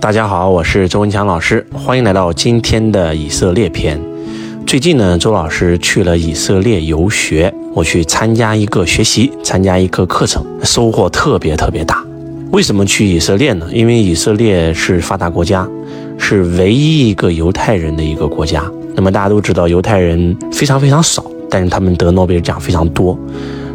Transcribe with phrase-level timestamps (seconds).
[0.00, 4.00] 大家好，我是周文强老师，欢迎来到今天的以色列篇。
[4.64, 12.00] 最近呢，周老师去了以色列游学，我去参加一个学习，参加一个课程，收获特别特别大。
[12.52, 13.66] 为什么去以色列呢？
[13.72, 15.68] 因为以色列是发达国家，
[16.16, 18.64] 是唯一一个犹太人的一个国家。
[18.94, 23.18] 那么大家都知道，犹太人非常非常少，但是他们得诺贝尔奖非常多。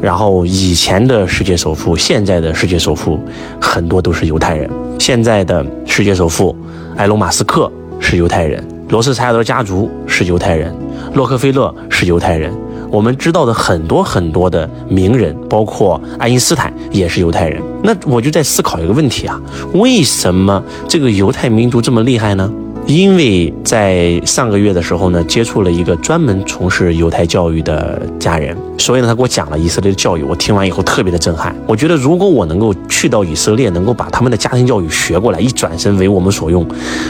[0.00, 3.18] 然后以前的世界首富，现在的世界首富，
[3.60, 4.70] 很多都是犹太人。
[4.98, 6.54] 现在的世界首富
[6.96, 10.74] 埃隆·马斯克是犹太人，罗斯柴尔德家族是犹太人，
[11.14, 12.52] 洛克菲勒是犹太人。
[12.90, 17.60] 我们知道的很多很多的名人，包括爱因斯坦也是犹太人。
[17.82, 19.38] 那我就在思考一个问题啊：
[19.74, 22.50] 为什么这个犹太民族这么厉害呢？
[22.88, 30.22] 因为在上个月的时候呢，接触了一个专门从事犹太教育的家人，所以呢，他给我讲了以色列的教育。
[30.22, 31.54] 我听完以后特别的震撼。
[31.66, 36.66] 我觉得如果我能够去到以色列，能够把他们的家庭教育学过来，一转身为我们所用，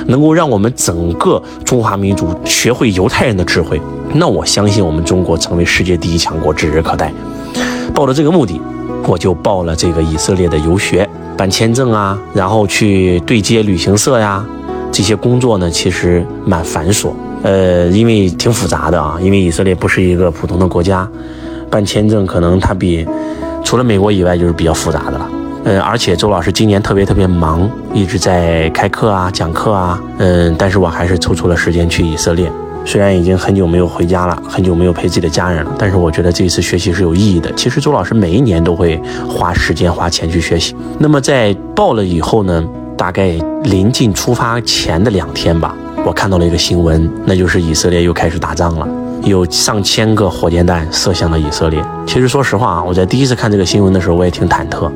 [0.08, 3.80] 能够让我们整个中华民族学会犹太人的智慧，
[4.12, 7.12] 那我相信我们中国成为世界第一强国指日可待。
[7.94, 8.60] 抱着这个目的，
[9.06, 14.44] 我就报了这个以色列的游学，办签证啊，然后去对接旅行社呀。
[14.98, 17.12] 这些工作呢，其实蛮繁琐，
[17.44, 19.16] 呃，因为挺复杂的啊。
[19.22, 21.08] 因为以色列不是一个普通的国家，
[21.70, 23.06] 办签证可能它比
[23.62, 25.30] 除了美国以外就是比较复杂的了。
[25.66, 30.02] 嗯，而且周老师今年特别特别忙，一直在开课啊、讲课啊。
[30.18, 32.50] 嗯，但是我还是抽出了时间去以色列。
[32.84, 37.52] 虽然已经很久没有回家了，很久没有陪自己的家人了，但是我觉得这一次学习是有意义的。
[37.52, 40.74] 其实周老师每一年都会花时间花钱去学习。
[40.98, 42.64] 那么在报了以后呢？
[42.98, 43.28] 大概
[43.62, 45.72] 临近出发前的两天吧，
[46.04, 48.86] 我看到了一个新闻，那就是以色列又开始打仗了，
[49.22, 51.80] 有上千个火箭弹射向了以色列。
[52.04, 54.90] 其实说实话啊，我在第一次看这个新闻的时候，我也挺忐忑。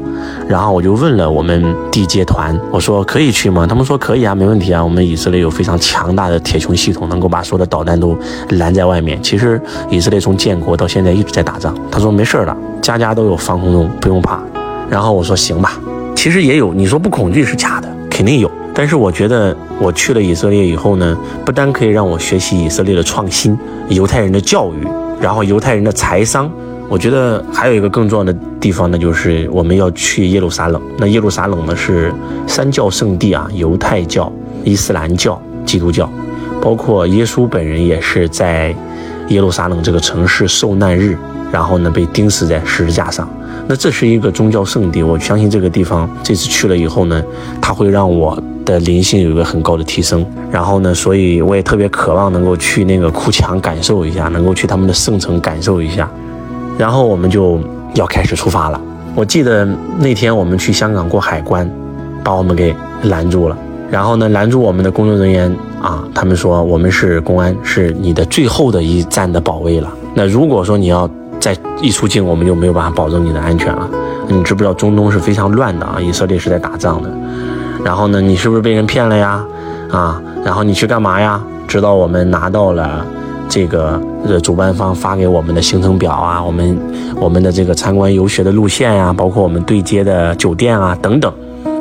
[0.48, 3.64] 然后我就问了我们地接团，我说可以去吗？
[3.68, 4.82] 他们说可以啊，没问题啊。
[4.82, 8.18] 我们以色列有非常强大的铁穹系统，能够把所有的导弹都
[8.50, 9.22] 拦在外面。
[9.22, 11.72] 其实以色列从建国到现在一直在打仗。
[11.88, 14.40] 他说没事儿的，家家都有防空洞，不用怕。
[14.90, 15.78] 然后我说行吧。
[16.14, 17.91] 其实也有，你说不恐惧是假的。
[18.22, 24.86] 肯定有，但是我觉得我去了以色列以后呢，不单可以让我学习以色列的创新、犹太人的教育，
[25.20, 26.48] 然后犹太人的财商，
[26.88, 30.80] 我觉得还有一个更重要的地方呢，就是我们要去耶路撒冷。
[30.98, 32.14] 那耶路撒冷呢是
[32.46, 36.08] 三教圣地啊，犹太教、伊斯兰教、基督教，
[36.60, 38.72] 包括耶稣本人也是在
[39.30, 41.18] 耶路撒冷这个城市受难日，
[41.50, 43.28] 然后呢被钉死在十字架上。
[43.72, 47.24] 那这是一个宗教圣地，我相信这个地方这次去了以后呢，
[47.58, 50.22] 它会让我的灵性有一个很高的提升。
[50.50, 56.06] 然后呢，所以我也特别渴望能够去那个哭墙感受一下，能够去他们的圣城感受一下。
[56.76, 57.58] 然后我们就
[57.94, 58.78] 要开始出发了。
[59.14, 59.66] 我记得
[59.98, 61.66] 那天我们去香港过海关，
[62.22, 63.56] 把我们给拦住了。
[63.90, 65.50] 然后呢，拦住我们的工作人员
[65.80, 69.90] 啊，他们说我们是公安，是你的最后的一站的保卫了。
[70.12, 71.08] 那如果说你要。
[71.42, 73.90] 再一出境，我们就没有办法保证你的安全了。
[74.28, 75.98] 你知不知道中东是非常乱的啊？
[76.00, 77.10] 以色列是在打仗的。
[77.84, 79.44] 然后呢，你是不是被人骗了呀？
[79.90, 81.42] 啊，然后你去干嘛呀？
[81.66, 83.04] 直到我们拿到了
[83.48, 86.78] 这个呃主办方发给我们的行程表啊，我们
[87.16, 91.32] 我们的这个参观游学的路线呀，包括我们对接的酒店啊等等，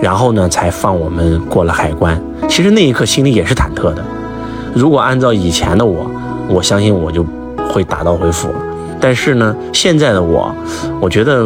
[0.01, 2.19] 然后呢才放我们过了海关。
[2.49, 4.03] 其实那一刻心里也是忐忑的。
[4.73, 6.09] 如果按照以前的我，
[6.49, 7.23] 我相信我就
[7.71, 8.55] 会打道回府了。
[9.01, 10.53] 但是呢，现在的我，
[11.01, 11.45] 我觉得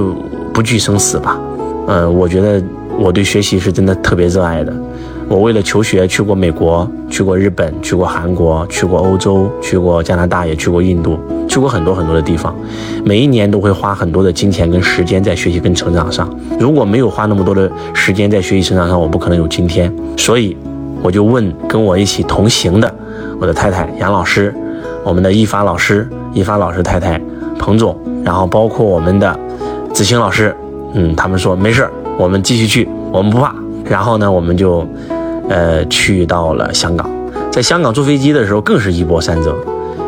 [0.53, 1.39] 不惧生死吧。
[1.87, 2.61] 嗯，我觉得
[2.99, 4.73] 我对学习是真的特别热爱的。
[5.27, 11.17] 我为了求学去过美国，去过日本，去过韩国，去过欧洲，去过加拿大，也去过印度，
[11.47, 12.55] 去过很多很多的地方。
[13.03, 16.29] 每一年都会花很多的金钱跟时间在学习跟成长上。
[16.59, 19.91] 如果没有花那么多的时间在学习成长上，我不可能有今天。
[20.15, 20.55] 所以，
[21.01, 22.93] 我就问跟我一起同行的
[23.39, 24.53] 我的太太杨老师，
[25.03, 27.19] 我们的易发老师，易发老师太太。
[27.57, 29.39] 彭总，然后包括我们的
[29.93, 30.55] 子清老师，
[30.93, 33.53] 嗯，他们说没事我们继续去，我们不怕。
[33.83, 34.87] 然后呢，我们就，
[35.47, 37.07] 呃，去到了香港，
[37.51, 39.55] 在香港坐飞机的时候更是一波三折，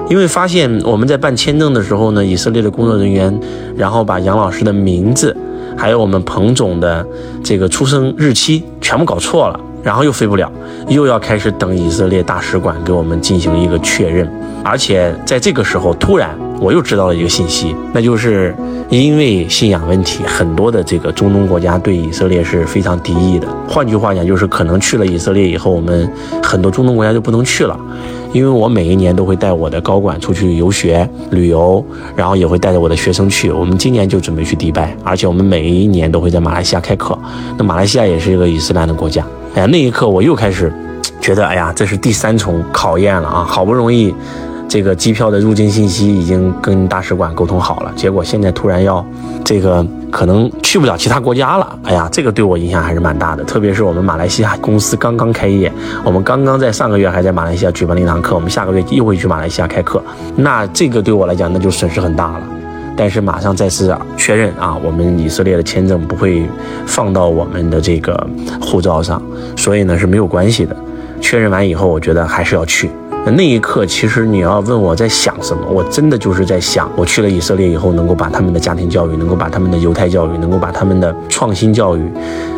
[0.09, 3.39] 因为发现我们在办签证的时候呢，以色列的工作人员，
[3.75, 5.35] 然后把杨老师的名字，
[5.77, 7.05] 还有我们彭总的
[7.43, 10.51] 这个出生日期全部搞错了，然后又飞不了，
[10.87, 14.27] 又要开始等以色列大使馆给我们进行一个确认，
[14.63, 16.35] 而且在这个时候突然。
[16.59, 18.55] 我又知道了一个信息，那就是
[18.89, 23.47] 因为信仰问题，很多的这个中东国家对以色列是非常敌意的。
[23.67, 26.11] 换句话讲，就是可能去了以色列以后，我们
[26.41, 27.79] 很多中东国家就不能去了。
[28.33, 31.83] 因为我每一年都会带我的高管出去游学、旅游，
[32.13, 33.49] 然后也会带着我的学生去。
[33.49, 37.17] 我们今年就准备去迪拜，而且我们每一年都会在马来西亚开课。
[37.57, 39.25] 那马来西亚也是一个伊斯兰的国家。
[39.55, 40.71] 哎呀，那一刻我又开始
[41.21, 43.45] 觉得，哎呀，这是第三重考验了啊！
[43.47, 44.13] 好不容易。
[44.67, 49.05] 这个机票的入境信息已经跟大使馆沟通好了，结果现在突然要
[49.43, 51.79] 这个可能去不了其他国家了。
[51.83, 53.43] 哎呀，这个对我影响还是蛮大的。
[53.45, 55.71] 特别是我们马来西亚公司刚刚开业，
[56.03, 60.03] 我们刚刚在上个月还在马来西亚举办了一堂课，我们下个月又会去马来西亚开课。
[60.35, 62.41] 那这个对我来讲，那就损失很大了。
[62.97, 66.45] 但是马上再次确认啊，我们以色列的签证不会
[66.85, 68.27] 放到我们的这个
[68.59, 69.21] 护照上，
[69.55, 70.75] 所以呢是没有关系的。
[71.21, 72.89] 确认完以后，我觉得还是要去。
[73.31, 82.01] 那一刻，其实你要问我在想什么，我真的就是在想，我去了以色列以后，能够把他们的家庭教育，能够把他们的犹太教育，能够把他们的创新教育，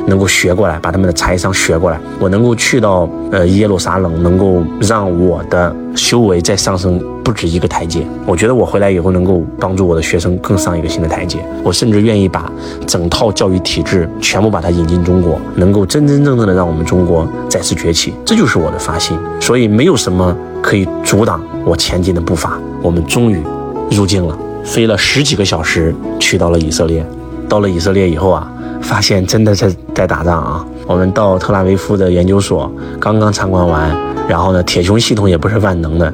[0.05, 8.05] 能够学过来，把他们的财商学过来，我能够去到呃耶路撒冷，能够让我的修为再上升不止一个台阶。
[8.25, 11.39] 我觉得我回来以后能够帮助我的学生更上一个新的台阶。
[11.63, 12.51] 我甚至愿意把
[12.85, 19.17] 整套教育体制全部把它引进中国，能够真真正正的让我们中国再次崛起，这就是我的发心。
[19.39, 20.35] 所以没有什么。
[20.61, 22.59] 可以阻挡我前进的步伐。
[22.81, 23.41] 我们终于
[23.89, 27.03] 入境了，飞了十几个小时，去到了以色列。
[27.47, 28.51] 到了以色列以后啊，
[28.81, 30.65] 发现真的在在打仗啊。
[30.85, 32.69] 我们到特拉维夫的研究所
[32.99, 33.89] 刚刚参观完，
[34.29, 36.13] 然后呢，铁穹系统也不是万能的，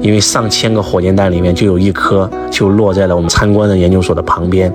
[0.00, 4.72] 因为上千个火箭弹里面就有一颗就落在了我们参观的研究所的旁边。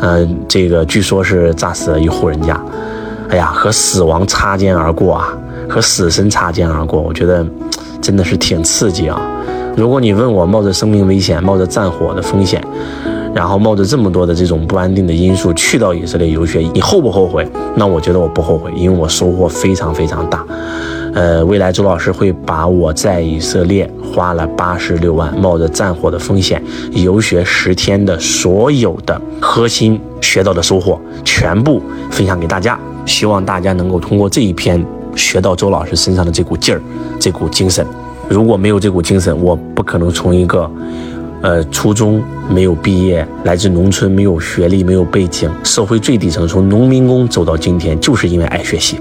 [0.00, 2.58] 嗯，这个据说是炸死了一户人家。
[3.28, 5.36] 哎呀，和死亡擦肩而过啊，
[5.68, 7.00] 和死神擦肩而过。
[7.00, 7.44] 我觉得。
[8.02, 9.20] 真的是挺刺激啊！
[9.76, 12.58] 如果你问我冒着生命危险、冒着战火的风险，
[13.34, 17.46] 然后冒着这么多的这种不安定的因素去到以色列游学，你后不后悔？
[17.76, 20.42] 那我觉得我不后悔，因为我收获非常非常大。
[21.14, 26.62] 呃，未来周老师会把我在以色列花了八十六万、冒着战火的风险
[26.92, 34.84] 游学十天的所有的核心学到的收获全部分享给大家，希望大家能够通过这一篇。
[35.16, 36.80] 学到周老师身上的这股劲儿，
[37.18, 37.84] 这股精神。
[38.28, 40.70] 如果没有这股精神，我不可能从一个，
[41.42, 49.00] 呃，初中没有毕业，来自农村，没有学历，没有背景，社会最底层，从农民工走到今天，就是因为爱学习。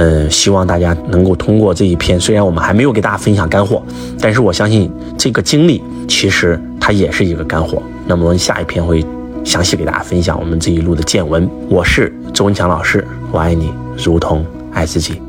[0.00, 3.82] 嗯，希望大家能够通过这一篇，虽然我们还没有给大家分享干货，
[4.20, 7.82] 但是我相信这个经历其实它也是一个干货。
[8.06, 9.04] 那么我们下一篇会
[9.44, 11.50] 详细给大家分享我们这一路的见闻。
[11.68, 15.20] 我是周文强老师，我爱你如同爱自己。